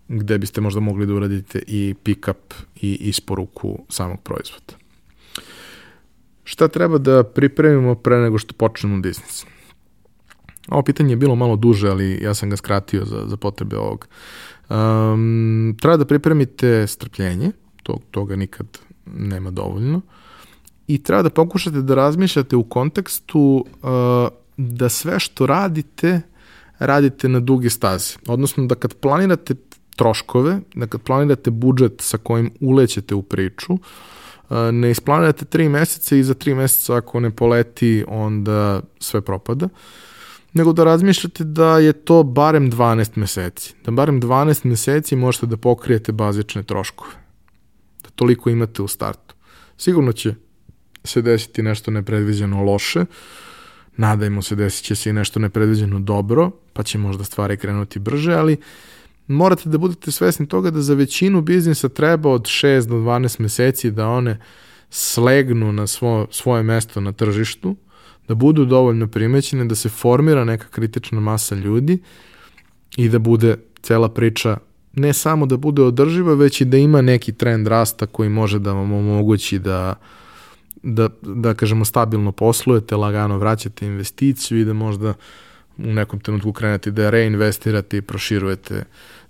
gde 0.09 0.39
biste 0.39 0.61
možda 0.61 0.81
mogli 0.81 1.07
da 1.07 1.15
uradite 1.15 1.63
i 1.67 1.95
pick-up 2.05 2.55
i 2.81 2.95
isporuku 3.01 3.79
samog 3.89 4.21
proizvoda. 4.21 4.75
Šta 6.45 6.69
treba 6.69 6.99
da 6.99 7.23
pripremimo 7.23 7.95
pre 7.95 8.19
nego 8.19 8.39
što 8.39 8.55
počnemo 8.55 9.01
biznis? 9.01 9.45
Ovo 10.69 10.83
pitanje 10.83 11.13
je 11.13 11.17
bilo 11.17 11.35
malo 11.35 11.57
duže, 11.57 11.89
ali 11.89 12.19
ja 12.23 12.35
sam 12.35 12.51
ga 12.51 12.57
skratio 12.57 13.05
za, 13.05 13.25
za 13.27 13.37
potrebe 13.37 13.77
ovog. 13.77 14.09
Um, 14.69 15.77
treba 15.81 15.97
da 15.97 16.05
pripremite 16.05 16.87
strpljenje, 16.87 17.51
to, 17.83 17.99
toga 18.11 18.37
nikad 18.37 18.67
nema 19.07 19.51
dovoljno, 19.51 20.01
i 20.87 21.03
treba 21.03 21.23
da 21.23 21.31
pokušate 21.31 21.83
da 21.83 21.95
razmišljate 21.95 22.57
u 22.57 22.65
kontekstu 22.65 23.65
uh, 23.83 24.29
da 24.57 24.89
sve 24.89 25.21
što 25.21 25.47
radite, 25.47 26.21
radite 26.79 27.29
na 27.29 27.41
duge 27.41 27.71
staze. 27.71 28.17
Odnosno 28.27 28.67
da 28.67 28.75
kad 28.75 28.95
planirate 28.95 29.55
troškove, 29.99 30.61
da 30.75 30.87
kad 30.87 31.03
planirate 31.03 31.51
budžet 31.51 32.01
sa 32.01 32.19
kojim 32.19 32.51
ulećete 32.61 33.15
u 33.15 33.23
priču, 33.23 33.73
uh, 33.73 34.57
ne 34.73 34.91
isplanirate 34.91 35.45
tri 35.45 35.69
meseca 35.69 36.17
i 36.17 36.23
za 36.23 36.35
tri 36.35 36.55
meseca 36.55 36.97
ako 36.97 37.21
ne 37.21 37.31
poleti, 37.31 38.05
onda 38.09 38.81
sve 39.01 39.21
propada. 39.21 39.67
Uh, 39.67 39.73
nego 40.53 40.73
da 40.73 40.85
razmišljate 40.85 41.45
da 41.45 41.79
je 41.79 41.93
to 41.93 42.23
barem 42.23 42.73
12 42.73 43.17
meseci. 43.17 43.75
Da 43.85 43.91
barem 43.91 44.23
12 44.23 44.67
meseci 44.67 45.17
možete 45.17 45.47
da 45.47 45.57
pokrijete 45.57 46.13
bazične 46.13 46.63
troškove. 46.63 47.15
Da 48.03 48.11
toliko 48.11 48.51
imate 48.51 48.83
u 48.83 48.89
startu. 48.89 49.35
Sigurno 49.77 50.13
će 50.13 50.35
se 51.05 51.23
desiti 51.23 51.63
nešto 51.63 51.91
nepredviđeno 51.91 52.65
loše, 52.65 53.05
nadajmo 53.97 54.43
se 54.43 54.55
desit 54.55 54.85
će 54.85 54.95
se 54.95 55.11
i 55.11 55.13
nešto 55.13 55.41
nepredviđeno 55.41 56.01
dobro, 56.01 56.51
pa 56.73 56.83
će 56.83 56.99
možda 56.99 57.25
stvari 57.25 57.57
krenuti 57.57 57.99
brže, 57.99 58.35
ali 58.35 58.57
morate 59.29 59.69
da 59.69 59.79
budete 59.79 60.11
svesni 60.13 60.49
toga 60.49 60.71
da 60.71 60.83
za 60.83 60.95
većinu 60.95 61.41
biznisa 61.41 61.89
treba 61.89 62.31
od 62.31 62.43
6 62.43 62.87
do 62.87 62.95
12 62.95 63.41
meseci 63.41 63.91
da 63.91 64.09
one 64.09 64.39
slegnu 64.91 65.73
na 65.73 65.87
svo, 65.87 66.27
svoje 66.31 66.63
mesto 66.63 67.01
na 67.01 67.13
tržištu, 67.13 67.77
da 68.29 68.35
budu 68.35 68.65
dovoljno 68.65 69.07
primećene, 69.07 69.65
da 69.65 69.75
se 69.75 69.89
formira 69.89 70.45
neka 70.45 70.67
kritična 70.69 71.21
masa 71.21 71.55
ljudi 71.55 71.99
i 72.97 73.09
da 73.09 73.19
bude 73.19 73.57
cela 73.83 74.09
priča 74.09 74.57
ne 74.93 75.13
samo 75.13 75.47
da 75.47 75.57
bude 75.57 75.83
održiva, 75.83 76.35
već 76.35 76.61
i 76.61 76.65
da 76.65 76.77
ima 76.77 77.03
neki 77.03 77.33
trend 77.33 77.67
rasta 77.67 78.07
koji 78.07 78.29
može 78.29 78.59
da 78.59 78.73
vam 78.73 78.93
omogući 78.93 79.59
da, 79.59 79.95
da, 80.83 81.09
da 81.23 81.55
kažemo, 81.55 81.85
stabilno 81.85 82.33
poslujete, 82.33 82.97
lagano 82.97 83.39
vraćate 83.39 83.87
investiciju 83.87 84.61
i 84.61 84.65
da 84.65 84.73
možda 84.73 85.15
u 85.79 85.93
nekom 85.93 86.21
trenutku 86.21 86.53
krenete 86.53 86.91
da 86.91 87.11
reinvestirate 87.11 87.97
i 87.97 88.03
proširujete 88.03 88.85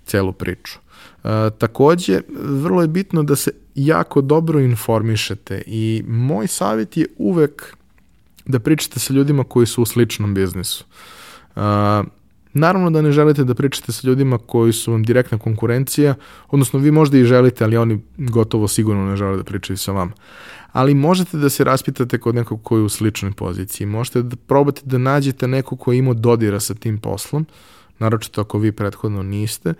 celu 0.09 0.33
priču. 0.33 0.79
E, 1.23 1.49
takođe, 1.57 2.21
vrlo 2.43 2.81
je 2.81 2.87
bitno 2.87 3.23
da 3.23 3.35
se 3.35 3.51
jako 3.75 4.21
dobro 4.21 4.59
informišete 4.59 5.61
i 5.65 6.03
moj 6.07 6.47
savjet 6.47 6.97
je 6.97 7.05
uvek 7.17 7.75
da 8.45 8.59
pričate 8.59 8.99
sa 8.99 9.13
ljudima 9.13 9.43
koji 9.43 9.67
su 9.67 9.81
u 9.81 9.85
sličnom 9.85 10.33
biznisu. 10.33 10.85
Uh, 11.55 11.61
naravno 12.53 12.89
da 12.89 13.01
ne 13.01 13.11
želite 13.11 13.43
da 13.43 13.55
pričate 13.55 13.91
sa 13.91 14.07
ljudima 14.07 14.37
koji 14.37 14.73
su 14.73 14.91
vam 14.91 15.03
direktna 15.03 15.37
konkurencija, 15.37 16.15
odnosno 16.49 16.79
vi 16.79 16.91
možda 16.91 17.17
i 17.17 17.23
želite, 17.23 17.63
ali 17.63 17.77
oni 17.77 18.01
gotovo 18.17 18.67
sigurno 18.67 19.09
ne 19.09 19.15
žele 19.15 19.37
da 19.37 19.43
pričaju 19.43 19.77
sa 19.77 19.91
vama. 19.91 20.11
Ali 20.71 20.93
možete 20.93 21.37
da 21.37 21.49
se 21.49 21.63
raspitate 21.63 22.17
kod 22.17 22.35
nekog 22.35 22.63
koji 22.63 22.79
je 22.79 22.85
u 22.85 22.89
sličnoj 22.89 23.31
poziciji. 23.31 23.87
Možete 23.87 24.21
da 24.21 24.35
probate 24.35 24.81
da 24.85 24.97
nađete 24.97 25.47
nekog 25.47 25.79
koji 25.79 25.97
ima 25.97 26.13
dodira 26.13 26.59
sa 26.59 26.73
tim 26.73 26.97
poslom, 26.97 27.45
naročito 27.99 28.41
ako 28.41 28.59
vi 28.59 28.71
prethodno 28.71 29.23
niste. 29.23 29.73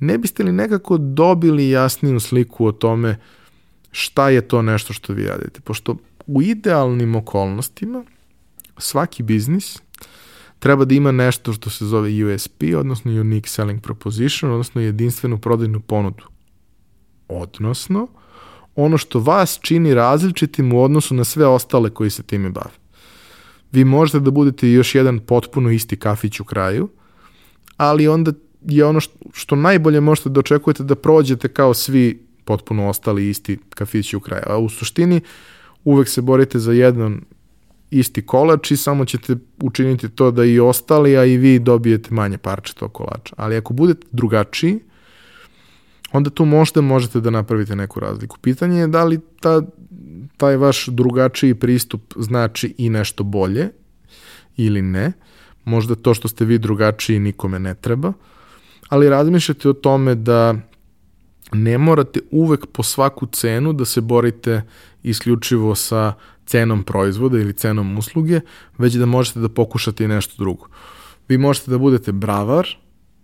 Ne 0.00 0.18
biste 0.18 0.42
li 0.42 0.52
nekako 0.52 0.98
dobili 0.98 1.70
jasniju 1.70 2.20
sliku 2.20 2.66
o 2.66 2.72
tome 2.72 3.18
šta 3.90 4.30
je 4.30 4.48
to 4.48 4.62
nešto 4.62 4.92
što 4.92 5.12
vi 5.12 5.26
radite? 5.26 5.60
Pošto 5.60 5.96
u 6.26 6.42
idealnim 6.42 7.16
okolnostima 7.16 8.04
svaki 8.78 9.22
biznis 9.22 9.78
treba 10.58 10.84
da 10.84 10.94
ima 10.94 11.12
nešto 11.12 11.52
što 11.52 11.70
se 11.70 11.86
zove 11.86 12.24
USP, 12.24 12.62
odnosno 12.76 13.12
Unique 13.12 13.48
Selling 13.48 13.82
Proposition, 13.82 14.52
odnosno 14.52 14.80
jedinstvenu 14.80 15.38
prodajnu 15.38 15.80
ponudu. 15.80 16.24
Odnosno, 17.28 18.08
ono 18.76 18.98
što 18.98 19.20
vas 19.20 19.58
čini 19.62 19.94
različitim 19.94 20.72
u 20.72 20.82
odnosu 20.82 21.14
na 21.14 21.24
sve 21.24 21.46
ostale 21.46 21.90
koji 21.90 22.10
se 22.10 22.22
time 22.22 22.50
bave. 22.50 22.74
Vi 23.72 23.84
možete 23.84 24.20
da 24.20 24.30
budete 24.30 24.68
još 24.70 24.94
jedan 24.94 25.18
potpuno 25.18 25.70
isti 25.70 25.96
kafić 25.96 26.40
u 26.40 26.44
kraju, 26.44 26.88
ali 27.76 28.08
onda 28.08 28.32
je 28.66 28.84
ono 28.84 29.00
što, 29.00 29.18
što 29.32 29.56
najbolje 29.56 30.00
možete 30.00 30.28
da 30.28 30.40
očekujete 30.40 30.82
da 30.82 30.94
prođete 30.94 31.48
kao 31.48 31.74
svi 31.74 32.26
potpuno 32.44 32.88
ostali 32.88 33.28
isti 33.28 33.58
kafići 33.70 34.16
u 34.16 34.20
kraju. 34.20 34.42
A 34.46 34.58
u 34.58 34.68
suštini, 34.68 35.16
uh, 35.16 35.22
uvek 35.86 36.08
se 36.08 36.22
borite 36.22 36.58
za 36.58 36.72
jedan 36.72 37.20
isti 37.90 38.26
kolač 38.26 38.70
i 38.70 38.76
samo 38.76 39.04
ćete 39.04 39.36
učiniti 39.62 40.08
to 40.08 40.30
da 40.30 40.44
i 40.44 40.60
ostali, 40.60 41.16
a 41.16 41.24
i 41.24 41.36
vi 41.36 41.58
dobijete 41.58 42.14
manje 42.14 42.38
parče 42.38 42.74
tog 42.74 42.92
kolača. 42.92 43.34
Ali 43.36 43.56
ako 43.56 43.74
budete 43.74 44.06
drugačiji, 44.12 44.80
onda 46.12 46.30
tu 46.30 46.44
možda 46.44 46.80
možete 46.80 47.20
da 47.20 47.30
napravite 47.30 47.76
neku 47.76 48.00
razliku. 48.00 48.38
Pitanje 48.38 48.80
je 48.80 48.86
da 48.86 49.04
li 49.04 49.20
ta, 49.40 49.62
taj 50.36 50.56
vaš 50.56 50.86
drugačiji 50.86 51.54
pristup 51.54 52.14
znači 52.16 52.74
i 52.78 52.90
nešto 52.90 53.24
bolje 53.24 53.68
ili 54.56 54.82
ne. 54.82 55.12
Možda 55.66 55.94
to 55.94 56.14
što 56.14 56.28
ste 56.28 56.44
vi 56.44 56.58
drugačiji 56.58 57.18
nikome 57.18 57.58
ne 57.58 57.74
treba, 57.74 58.12
ali 58.88 59.08
razmišljate 59.08 59.68
o 59.68 59.72
tome 59.72 60.14
da 60.14 60.54
ne 61.52 61.78
morate 61.78 62.20
uvek 62.30 62.66
po 62.66 62.82
svaku 62.82 63.26
cenu 63.26 63.72
da 63.72 63.84
se 63.84 64.00
borite 64.00 64.62
isključivo 65.02 65.74
sa 65.74 66.14
cenom 66.46 66.82
proizvoda 66.82 67.38
ili 67.38 67.52
cenom 67.52 67.98
usluge, 67.98 68.40
već 68.78 68.94
da 68.94 69.06
možete 69.06 69.40
da 69.40 69.48
pokušate 69.48 70.04
i 70.04 70.08
nešto 70.08 70.34
drugo. 70.38 70.66
Vi 71.28 71.38
možete 71.38 71.70
da 71.70 71.78
budete 71.78 72.12
bravar 72.12 72.68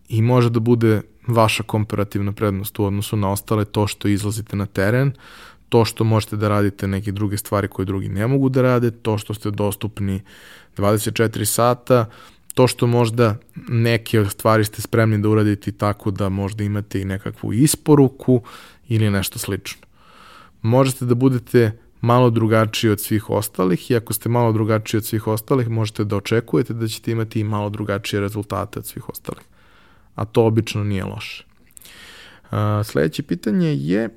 i 0.08 0.22
može 0.22 0.50
da 0.50 0.60
bude 0.60 1.02
vaša 1.26 1.62
komparativna 1.62 2.32
prednost 2.32 2.78
u 2.78 2.84
odnosu 2.84 3.16
na 3.16 3.30
ostale 3.30 3.64
to 3.64 3.86
što 3.86 4.08
izlazite 4.08 4.56
na 4.56 4.66
teren, 4.66 5.12
to 5.68 5.84
što 5.84 6.04
možete 6.04 6.36
da 6.36 6.48
radite 6.48 6.86
neke 6.86 7.12
druge 7.12 7.36
stvari 7.36 7.68
koje 7.68 7.86
drugi 7.86 8.08
ne 8.08 8.26
mogu 8.26 8.48
da 8.48 8.62
rade, 8.62 8.90
to 8.90 9.18
što 9.18 9.34
ste 9.34 9.50
dostupni 9.50 10.20
24 10.76 11.44
sata, 11.44 12.06
to 12.54 12.66
što 12.66 12.86
možda 12.86 13.36
neke 13.68 14.20
od 14.20 14.30
stvari 14.30 14.64
ste 14.64 14.82
spremni 14.82 15.18
da 15.18 15.28
uradite 15.28 15.72
tako 15.72 16.10
da 16.10 16.28
možda 16.28 16.64
imate 16.64 17.00
i 17.00 17.04
nekakvu 17.04 17.52
isporuku 17.52 18.42
ili 18.88 19.10
nešto 19.10 19.38
slično. 19.38 19.86
Možete 20.62 21.04
da 21.04 21.14
budete 21.14 21.78
malo 22.00 22.30
drugačiji 22.30 22.90
od 22.90 23.00
svih 23.00 23.30
ostalih 23.30 23.90
i 23.90 23.96
ako 23.96 24.12
ste 24.12 24.28
malo 24.28 24.52
drugačiji 24.52 24.98
od 24.98 25.04
svih 25.04 25.26
ostalih 25.26 25.68
možete 25.68 26.04
da 26.04 26.16
očekujete 26.16 26.74
da 26.74 26.88
ćete 26.88 27.12
imati 27.12 27.40
i 27.40 27.44
malo 27.44 27.70
drugačije 27.70 28.20
rezultate 28.20 28.78
od 28.78 28.86
svih 28.86 29.08
ostalih. 29.08 29.42
A 30.14 30.24
to 30.24 30.44
obično 30.44 30.84
nije 30.84 31.04
loše. 31.04 31.44
Sledeće 32.84 33.22
pitanje 33.22 33.74
je 33.74 34.08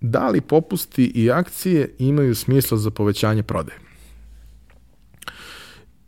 da 0.00 0.28
li 0.28 0.40
popusti 0.40 1.04
i 1.14 1.30
akcije 1.30 1.94
imaju 1.98 2.34
smisla 2.34 2.78
za 2.78 2.90
povećanje 2.90 3.42
prodaje? 3.42 3.87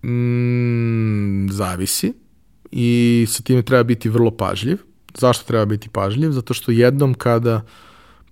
Mm, 0.03 1.49
zavisi 1.51 2.13
i 2.71 3.27
sa 3.29 3.43
time 3.43 3.63
treba 3.63 3.83
biti 3.83 4.09
vrlo 4.09 4.31
pažljiv. 4.31 4.79
Zašto 5.19 5.45
treba 5.45 5.65
biti 5.65 5.89
pažljiv? 5.89 6.31
Zato 6.31 6.55
što 6.55 6.73
jednom 6.73 7.15
kada 7.15 7.65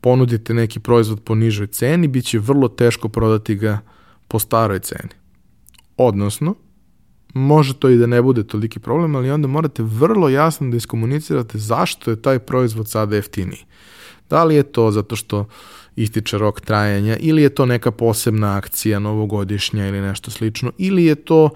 ponudite 0.00 0.54
neki 0.54 0.80
proizvod 0.80 1.20
po 1.24 1.34
nižoj 1.34 1.66
ceni, 1.66 2.08
bit 2.08 2.24
će 2.24 2.38
vrlo 2.38 2.68
teško 2.68 3.08
prodati 3.08 3.54
ga 3.54 3.80
po 4.28 4.38
staroj 4.38 4.78
ceni. 4.78 5.10
Odnosno, 5.96 6.54
može 7.34 7.74
to 7.74 7.88
i 7.88 7.96
da 7.96 8.06
ne 8.06 8.22
bude 8.22 8.44
toliki 8.44 8.80
problem, 8.80 9.16
ali 9.16 9.30
onda 9.30 9.48
morate 9.48 9.82
vrlo 9.82 10.28
jasno 10.28 10.70
da 10.70 10.76
iskomunicirate 10.76 11.58
zašto 11.58 12.10
je 12.10 12.22
taj 12.22 12.38
proizvod 12.38 12.88
sada 12.88 13.16
jeftiniji. 13.16 13.64
Da 14.30 14.44
li 14.44 14.54
je 14.54 14.62
to 14.62 14.90
zato 14.90 15.16
što 15.16 15.48
ističe 15.98 16.38
rok 16.38 16.60
trajanja 16.60 17.16
ili 17.20 17.42
je 17.42 17.48
to 17.48 17.66
neka 17.66 17.90
posebna 17.90 18.56
akcija 18.56 18.98
novogodišnja 18.98 19.86
ili 19.88 20.00
nešto 20.00 20.30
slično 20.30 20.72
ili 20.78 21.04
je 21.04 21.14
to 21.14 21.50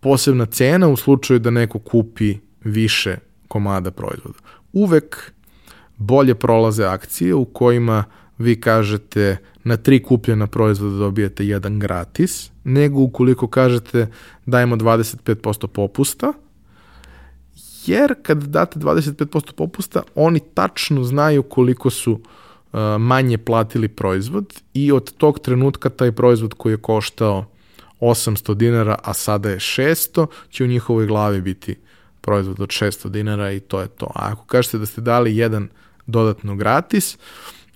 posebna 0.00 0.46
cena 0.46 0.88
u 0.88 0.96
slučaju 0.96 1.38
da 1.38 1.50
neko 1.50 1.78
kupi 1.78 2.36
više 2.64 3.16
komada 3.48 3.90
proizvoda. 3.90 4.38
Uvek 4.72 5.32
bolje 5.96 6.34
prolaze 6.34 6.84
akcije 6.84 7.34
u 7.34 7.44
kojima 7.44 8.04
vi 8.38 8.60
kažete 8.60 9.36
na 9.64 9.76
tri 9.76 10.02
kupljena 10.02 10.46
proizvoda 10.46 10.96
dobijete 10.96 11.46
jedan 11.46 11.78
gratis, 11.78 12.50
nego 12.64 13.00
ukoliko 13.00 13.46
kažete 13.46 14.06
dajemo 14.46 14.76
25% 14.76 15.66
popusta, 15.66 16.32
jer 17.86 18.14
kad 18.22 18.42
date 18.42 18.78
25% 18.78 19.52
popusta, 19.52 20.02
oni 20.14 20.40
tačno 20.54 21.04
znaju 21.04 21.42
koliko 21.42 21.90
su 21.90 22.12
uh, 22.12 22.20
manje 22.98 23.38
platili 23.38 23.88
proizvod 23.88 24.62
i 24.74 24.92
od 24.92 25.12
tog 25.12 25.38
trenutka 25.38 25.90
taj 25.90 26.12
proizvod 26.12 26.54
koji 26.54 26.72
je 26.72 26.76
koštao 26.76 27.44
800 28.00 28.54
dinara, 28.54 28.98
a 29.02 29.14
sada 29.14 29.50
je 29.50 29.58
600, 29.58 30.26
će 30.50 30.64
u 30.64 30.66
njihovoj 30.66 31.06
glavi 31.06 31.40
biti 31.40 31.76
proizvod 32.20 32.60
od 32.60 32.68
600 32.68 33.08
dinara 33.08 33.52
i 33.52 33.60
to 33.60 33.80
je 33.80 33.88
to. 33.88 34.06
A 34.06 34.32
ako 34.32 34.44
kažete 34.44 34.78
da 34.78 34.86
ste 34.86 35.00
dali 35.00 35.36
jedan 35.36 35.68
dodatno 36.06 36.56
gratis, 36.56 37.18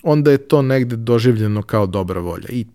onda 0.02 0.30
je 0.30 0.38
to 0.38 0.62
negde 0.62 0.96
doživljeno 0.96 1.62
kao 1.62 1.86
dobra 1.86 2.20
volja 2.20 2.48
i 2.48 2.66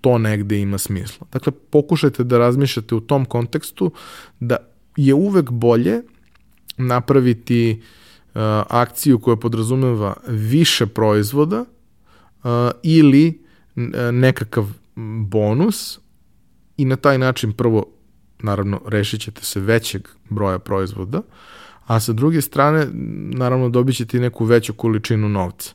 to 0.00 0.18
negde 0.18 0.58
ima 0.58 0.78
smisla. 0.78 1.26
Dakle, 1.32 1.52
pokušajte 1.70 2.24
da 2.24 2.38
razmišljate 2.38 2.94
u 2.94 3.00
tom 3.00 3.24
kontekstu 3.24 3.92
da 4.40 4.56
je 4.96 5.14
uvek 5.14 5.50
bolje 5.50 6.02
napraviti 6.76 7.80
uh, 7.82 7.99
akciju 8.68 9.18
koja 9.18 9.36
podrazumeva 9.36 10.14
više 10.28 10.86
proizvoda 10.86 11.60
uh, 11.60 12.50
ili 12.82 13.42
uh, 13.76 13.82
nekakav 14.12 14.66
bonus 15.26 15.98
i 16.76 16.84
na 16.84 16.96
taj 16.96 17.18
način 17.18 17.52
prvo 17.52 17.86
naravno 18.42 18.80
rešit 18.86 19.20
ćete 19.20 19.44
se 19.44 19.60
većeg 19.60 20.08
broja 20.28 20.58
proizvoda, 20.58 21.22
a 21.86 22.00
sa 22.00 22.12
druge 22.12 22.40
strane 22.40 22.86
naravno 23.34 23.68
dobit 23.68 23.96
ćete 23.96 24.20
neku 24.20 24.44
veću 24.44 24.72
količinu 24.72 25.28
novca. 25.28 25.72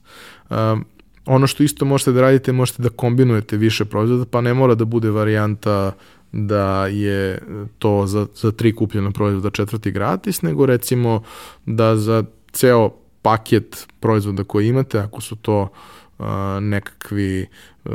Um, 0.50 0.86
ono 1.26 1.48
što 1.48 1.64
isto 1.64 1.86
možete 1.86 2.12
da 2.12 2.22
radite, 2.22 2.52
možete 2.52 2.84
da 2.84 2.90
kombinujete 2.90 3.58
više 3.58 3.86
proizvoda, 3.86 4.26
pa 4.26 4.42
ne 4.42 4.54
mora 4.54 4.76
da 4.76 4.86
bude 4.86 5.10
varijanta 5.10 5.92
da 6.32 6.88
je 6.88 7.40
to 7.80 8.08
za, 8.08 8.28
za 8.36 8.52
tri 8.52 8.76
kupljena 8.76 9.12
proizvoda 9.12 9.50
četvrti 9.50 9.92
gratis, 9.92 10.42
nego 10.42 10.66
recimo 10.66 11.24
da 11.66 11.98
za 11.98 12.24
ceo 12.56 12.90
paket 13.22 13.88
proizvoda 14.00 14.44
koji 14.44 14.68
imate, 14.68 15.00
ako 15.00 15.22
su 15.22 15.36
to 15.36 15.62
uh, 15.62 16.26
nekakvi 16.62 17.46
uh, 17.86 17.92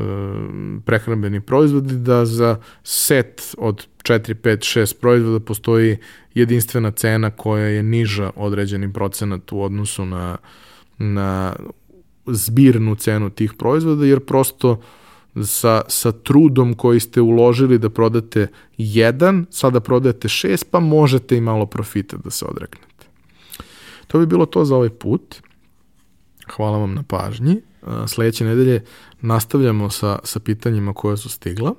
prehrambeni 0.84 1.40
proizvodi, 1.40 1.96
da 1.96 2.24
za 2.24 2.56
set 2.84 3.54
od 3.58 3.86
4, 4.02 4.34
5, 4.34 4.80
6 4.80 4.94
proizvoda 5.00 5.40
postoji 5.40 5.96
jedinstvena 6.34 6.90
cena 6.90 7.30
koja 7.30 7.66
je 7.66 7.82
niža 7.82 8.30
određeni 8.36 8.92
procenat 8.92 9.52
u 9.52 9.62
odnosu 9.62 10.04
na, 10.04 10.36
na 10.98 11.56
zbirnu 12.26 12.94
cenu 12.94 13.30
tih 13.30 13.52
proizvoda, 13.58 14.06
jer 14.06 14.20
prosto 14.20 14.80
sa, 15.44 15.82
sa 15.88 16.12
trudom 16.12 16.74
koji 16.74 17.00
ste 17.00 17.20
uložili 17.20 17.78
da 17.78 17.90
prodate 17.90 18.46
jedan, 18.78 19.46
sada 19.50 19.80
prodajete 19.80 20.28
šest, 20.28 20.66
pa 20.70 20.80
možete 20.80 21.36
i 21.36 21.40
malo 21.40 21.66
profita 21.66 22.16
da 22.16 22.30
se 22.30 22.44
odreknete. 22.44 22.99
To 24.10 24.18
bi 24.18 24.26
bilo 24.26 24.46
to 24.46 24.64
za 24.64 24.76
ovaj 24.76 24.90
put. 24.90 25.36
Hvala 26.56 26.78
vam 26.78 26.94
na 26.94 27.02
pažnji. 27.02 27.60
Sledeće 28.06 28.44
nedelje 28.44 28.84
nastavljamo 29.20 29.90
sa, 29.90 30.18
sa 30.24 30.40
pitanjima 30.40 30.92
koja 30.92 31.16
su 31.16 31.28
stigla. 31.28 31.74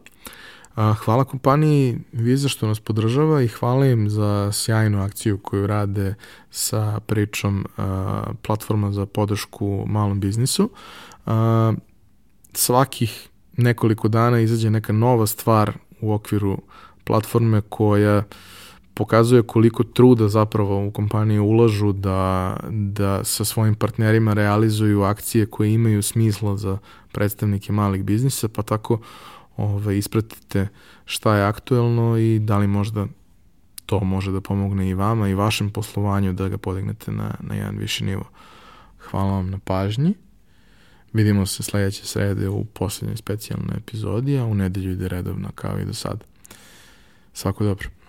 Hvala 0.75 1.23
kompaniji 1.23 1.99
Visa 2.11 2.49
što 2.49 2.67
nas 2.67 2.79
podržava 2.79 3.41
i 3.41 3.47
hvala 3.47 3.85
im 3.85 4.09
za 4.09 4.51
sjajnu 4.51 5.03
akciju 5.03 5.37
koju 5.37 5.67
rade 5.67 6.15
sa 6.49 6.99
pričom 6.99 7.65
platforma 8.41 8.91
za 8.91 9.05
podršku 9.05 9.85
malom 9.87 10.19
biznisu. 10.19 10.69
Svakih 12.53 13.29
nekoliko 13.57 14.07
dana 14.07 14.39
izađe 14.39 14.69
neka 14.69 14.93
nova 14.93 15.27
stvar 15.27 15.77
u 16.01 16.13
okviru 16.13 16.61
platforme 17.03 17.61
koja 17.61 18.23
pokazuje 18.93 19.43
koliko 19.43 19.83
truda 19.83 20.27
zapravo 20.27 20.87
u 20.87 20.91
kompaniji 20.91 21.39
ulažu 21.39 21.91
da, 21.91 22.57
da 22.69 23.23
sa 23.23 23.45
svojim 23.45 23.75
partnerima 23.75 24.33
realizuju 24.33 25.03
akcije 25.03 25.45
koje 25.45 25.73
imaju 25.73 26.01
smisla 26.01 26.57
za 26.57 26.77
predstavnike 27.11 27.71
malih 27.71 28.03
biznisa, 28.03 28.47
pa 28.47 28.61
tako 28.61 28.99
ovaj, 29.57 29.97
ispratite 29.97 30.67
šta 31.05 31.35
je 31.35 31.45
aktuelno 31.45 32.17
i 32.17 32.39
da 32.39 32.57
li 32.57 32.67
možda 32.67 33.07
to 33.85 33.99
može 33.99 34.31
da 34.31 34.41
pomogne 34.41 34.89
i 34.89 34.93
vama 34.93 35.27
i 35.27 35.33
vašem 35.33 35.69
poslovanju 35.69 36.33
da 36.33 36.47
ga 36.47 36.57
podignete 36.57 37.11
na, 37.11 37.35
na 37.39 37.55
jedan 37.55 37.77
viši 37.77 38.05
nivo. 38.05 38.23
Hvala 38.99 39.31
vam 39.31 39.49
na 39.49 39.59
pažnji. 39.59 40.13
Vidimo 41.13 41.45
se 41.45 41.63
sledeće 41.63 42.05
srede 42.05 42.49
u 42.49 42.65
poslednjoj 42.65 43.17
specijalnoj 43.17 43.77
epizodi, 43.77 44.37
a 44.37 44.45
u 44.45 44.55
nedelju 44.55 44.91
ide 44.91 45.07
redovna 45.07 45.49
kao 45.55 45.79
i 45.79 45.85
do 45.85 45.93
sada. 45.93 46.25
Svako 47.33 47.63
dobro. 47.63 48.00